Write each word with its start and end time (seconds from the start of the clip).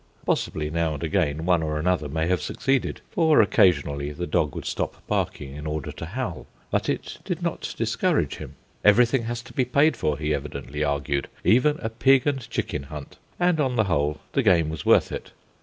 Possibly, 0.25 0.71
now 0.71 0.95
and 0.95 1.03
again, 1.03 1.45
one 1.45 1.61
or 1.61 1.77
another 1.77 2.09
may 2.09 2.25
have 2.25 2.41
succeeded, 2.41 3.01
for 3.11 3.39
occasionally 3.39 4.11
the 4.11 4.25
dog 4.25 4.55
would 4.55 4.65
stop 4.65 4.95
barking 5.05 5.55
in 5.55 5.67
order 5.67 5.91
to 5.91 6.05
howl. 6.07 6.47
But 6.71 6.89
it 6.89 7.19
did 7.23 7.43
not 7.43 7.75
discourage 7.77 8.37
him. 8.37 8.55
Everything 8.83 9.25
has 9.25 9.43
to 9.43 9.53
be 9.53 9.63
paid 9.63 9.95
for, 9.95 10.17
he 10.17 10.33
evidently 10.33 10.83
argued, 10.83 11.27
even 11.43 11.77
a 11.83 11.89
pig 11.89 12.25
and 12.25 12.49
chicken 12.49 12.81
hunt; 12.81 13.19
and, 13.39 13.59
on 13.59 13.75
the 13.75 13.83
whole, 13.83 14.19
the 14.31 14.41
game 14.41 14.69
was 14.69 14.87
worth 14.87 15.11
it. 15.11 15.33